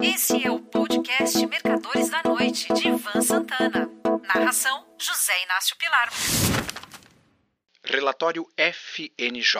[0.00, 3.90] Esse é o podcast Mercadores da Noite, de Ivan Santana.
[4.22, 6.08] Narração: José Inácio Pilar.
[7.84, 9.58] Relatório FNJ.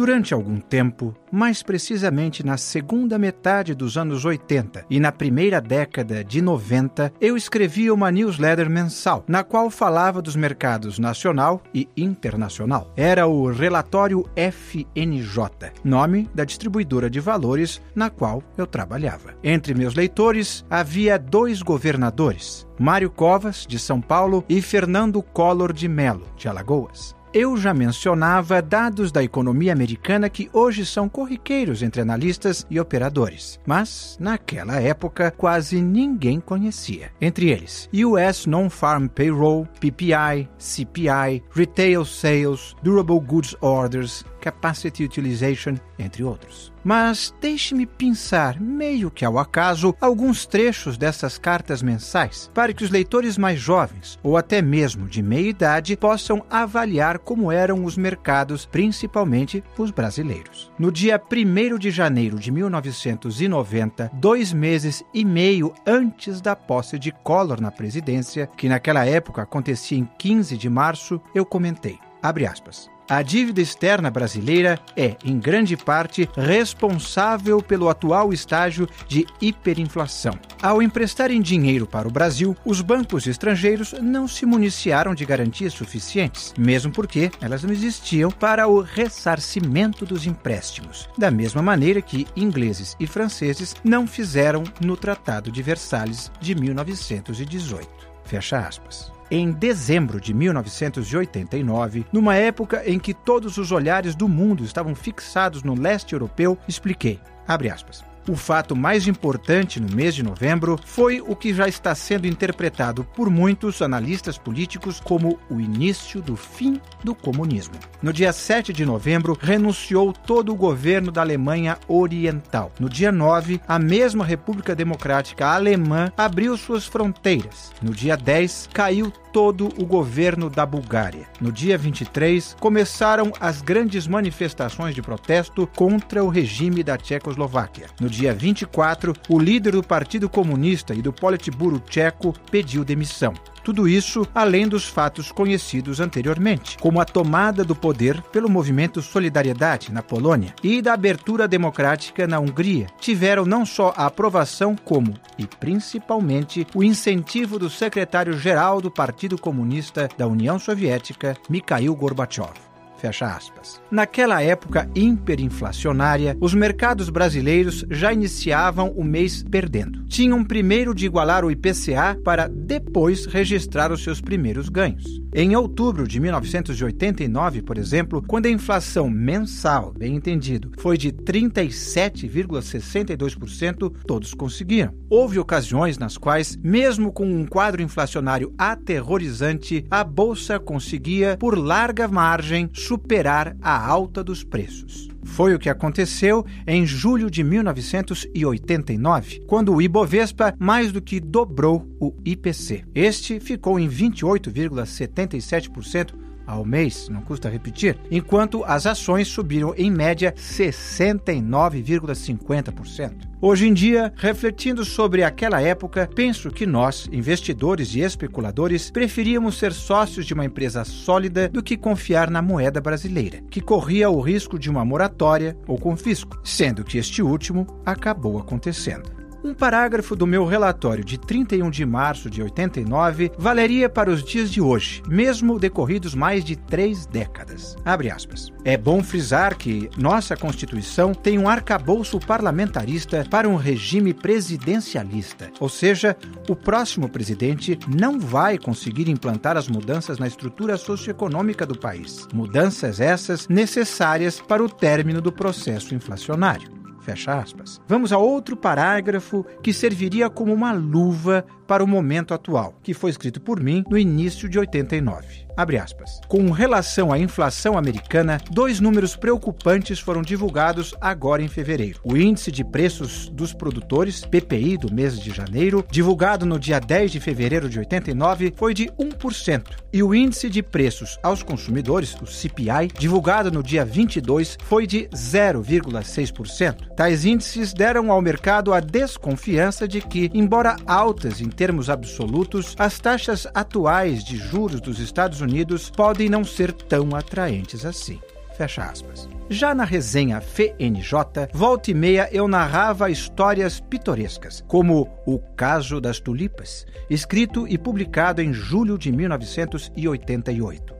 [0.00, 6.24] Durante algum tempo, mais precisamente na segunda metade dos anos 80 e na primeira década
[6.24, 12.90] de 90, eu escrevia uma newsletter mensal, na qual falava dos mercados nacional e internacional.
[12.96, 19.34] Era o Relatório FNJ, nome da distribuidora de valores na qual eu trabalhava.
[19.44, 25.86] Entre meus leitores havia dois governadores, Mário Covas, de São Paulo, e Fernando Collor de
[25.86, 27.19] Melo, de Alagoas.
[27.32, 33.60] Eu já mencionava dados da economia americana que hoje são corriqueiros entre analistas e operadores,
[33.64, 37.12] mas naquela época quase ninguém conhecia.
[37.20, 46.24] Entre eles, US Non-Farm Payroll, PPI, CPI, Retail Sales, Durable Goods Orders, Capacity Utilization, entre
[46.24, 46.72] outros.
[46.82, 52.90] Mas deixe-me pensar, meio que ao acaso, alguns trechos dessas cartas mensais, para que os
[52.90, 58.64] leitores mais jovens, ou até mesmo de meia idade, possam avaliar como eram os mercados,
[58.64, 60.72] principalmente os brasileiros.
[60.78, 67.12] No dia 1 de janeiro de 1990, dois meses e meio antes da posse de
[67.12, 72.90] Collor na presidência, que naquela época acontecia em 15 de março, eu comentei, abre aspas,
[73.10, 80.38] a dívida externa brasileira é, em grande parte, responsável pelo atual estágio de hiperinflação.
[80.62, 86.54] Ao emprestarem dinheiro para o Brasil, os bancos estrangeiros não se municiaram de garantias suficientes,
[86.56, 92.96] mesmo porque elas não existiam para o ressarcimento dos empréstimos, da mesma maneira que ingleses
[93.00, 97.88] e franceses não fizeram no Tratado de Versalhes de 1918.
[98.24, 104.64] Fecha aspas em dezembro de 1989, numa época em que todos os olhares do mundo
[104.64, 110.22] estavam fixados no leste europeu, expliquei, abre aspas, o fato mais importante no mês de
[110.22, 116.20] novembro foi o que já está sendo interpretado por muitos analistas políticos como o início
[116.20, 117.74] do fim do comunismo.
[118.02, 122.72] No dia 7 de novembro, renunciou todo o governo da Alemanha Oriental.
[122.78, 127.72] No dia 9, a mesma República Democrática Alemã abriu suas fronteiras.
[127.82, 131.26] No dia 10, caiu todo o governo da Bulgária.
[131.40, 137.86] No dia 23, começaram as grandes manifestações de protesto contra o regime da Tchecoslováquia.
[138.00, 143.34] No dia 24, o líder do Partido Comunista e do Politburo tcheco pediu demissão.
[143.62, 149.92] Tudo isso além dos fatos conhecidos anteriormente, como a tomada do poder pelo movimento Solidariedade
[149.92, 155.46] na Polônia e da abertura democrática na Hungria, tiveram não só a aprovação, como, e
[155.46, 162.70] principalmente, o incentivo do secretário-geral do Partido Comunista da União Soviética, Mikhail Gorbachev.
[163.00, 163.80] Fecha aspas.
[163.90, 169.99] Naquela época hiperinflacionária, os mercados brasileiros já iniciavam o mês perdendo.
[170.10, 175.22] Tinham primeiro de igualar o IPCA para depois registrar os seus primeiros ganhos.
[175.32, 183.94] Em outubro de 1989, por exemplo, quando a inflação mensal, bem entendido, foi de 37,62%,
[184.04, 184.92] todos conseguiram.
[185.08, 192.08] Houve ocasiões nas quais, mesmo com um quadro inflacionário aterrorizante, a bolsa conseguia, por larga
[192.08, 195.08] margem, superar a alta dos preços.
[195.22, 201.86] Foi o que aconteceu em julho de 1989, quando o Ibovespa mais do que dobrou
[202.00, 202.84] o IPC.
[202.94, 210.34] Este ficou em 28,77% ao mês, não custa repetir, enquanto as ações subiram em média
[210.36, 213.30] 69,50%.
[213.40, 219.72] Hoje em dia, refletindo sobre aquela época, penso que nós, investidores e especuladores, preferíamos ser
[219.72, 224.58] sócios de uma empresa sólida do que confiar na moeda brasileira, que corria o risco
[224.58, 229.19] de uma moratória ou confisco, sendo que este último acabou acontecendo.
[229.42, 234.50] Um parágrafo do meu relatório de 31 de março de 89 valeria para os dias
[234.50, 237.74] de hoje, mesmo decorridos mais de três décadas.
[237.82, 238.52] Abre aspas.
[238.64, 245.70] É bom frisar que nossa Constituição tem um arcabouço parlamentarista para um regime presidencialista, ou
[245.70, 246.14] seja,
[246.46, 252.28] o próximo presidente não vai conseguir implantar as mudanças na estrutura socioeconômica do país.
[252.34, 256.79] Mudanças essas necessárias para o término do processo inflacionário.
[257.00, 257.80] Fecha aspas.
[257.88, 263.12] Vamos a outro parágrafo que serviria como uma luva para o momento atual, que foi
[263.12, 265.50] escrito por mim no início de 89.
[265.56, 266.20] Abre aspas.
[266.26, 272.00] Com relação à inflação americana, dois números preocupantes foram divulgados agora em fevereiro.
[272.02, 277.12] O índice de preços dos produtores, PPI, do mês de janeiro, divulgado no dia 10
[277.12, 279.64] de fevereiro de 89, foi de 1%.
[279.92, 285.08] E o índice de preços aos consumidores, o CPI, divulgado no dia 22, foi de
[285.08, 286.94] 0,6%.
[286.96, 292.98] Tais índices deram ao mercado a desconfiança de que, embora altas em termos absolutos, as
[292.98, 298.18] taxas atuais de juros dos Estados Unidos podem não ser tão atraentes assim.
[298.56, 299.28] Fecha aspas.
[299.50, 306.18] Já na resenha FNJ, volta e meia eu narrava histórias pitorescas, como O Caso das
[306.18, 310.99] Tulipas, escrito e publicado em julho de 1988.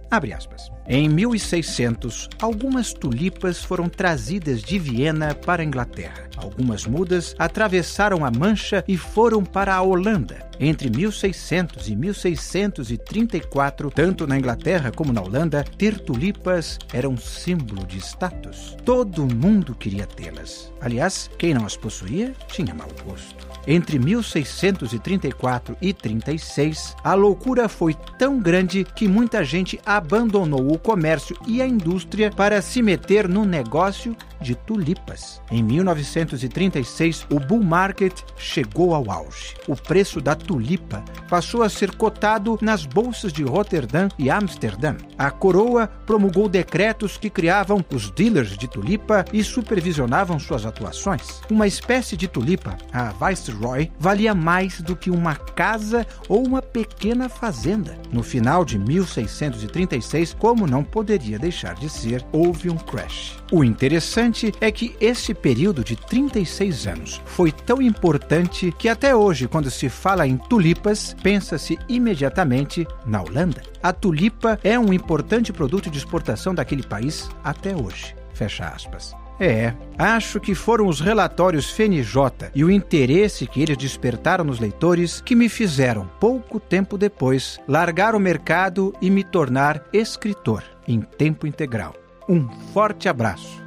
[0.88, 6.28] Em 1600, algumas tulipas foram trazidas de Viena para a Inglaterra.
[6.36, 10.50] Algumas mudas atravessaram a Mancha e foram para a Holanda.
[10.58, 17.86] Entre 1600 e 1634, tanto na Inglaterra como na Holanda, ter tulipas era um símbolo
[17.86, 18.76] de status.
[18.84, 20.72] Todo mundo queria tê-las.
[20.80, 23.49] Aliás, quem não as possuía tinha mau gosto.
[23.66, 31.36] Entre 1634 e 36, a loucura foi tão grande que muita gente abandonou o comércio
[31.46, 35.40] e a indústria para se meter no negócio de tulipas.
[35.50, 39.54] Em 1936, o bull market chegou ao auge.
[39.68, 44.96] O preço da tulipa passou a ser cotado nas bolsas de Roterdã e Amsterdã.
[45.18, 51.42] A coroa promulgou decretos que criavam os dealers de tulipa e supervisionavam suas atuações.
[51.50, 53.10] Uma espécie de tulipa, a
[53.50, 57.98] Viceroy, valia mais do que uma casa ou uma pequena fazenda.
[58.12, 63.36] No final de 1636, como não poderia deixar de ser, houve um crash.
[63.52, 69.48] O interessante é que esse período de 36 anos foi tão importante que até hoje,
[69.48, 73.62] quando se fala em tulipas, pensa-se imediatamente na Holanda.
[73.82, 78.14] A tulipa é um importante produto de exportação daquele país até hoje.
[78.32, 79.19] Fecha aspas.
[79.42, 85.22] É, acho que foram os relatórios FNJ e o interesse que eles despertaram nos leitores
[85.22, 91.46] que me fizeram, pouco tempo depois, largar o mercado e me tornar escritor em tempo
[91.46, 91.96] integral.
[92.28, 93.62] Um forte abraço.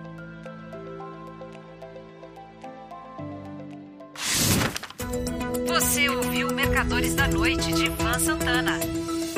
[5.65, 8.77] Você ouviu Mercadores da Noite de Ivan Santana.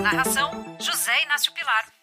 [0.02, 0.52] Narração:
[0.82, 1.95] José Inácio Pilar.